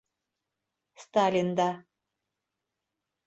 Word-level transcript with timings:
Сталин 1.03 1.49
да. 1.57 1.69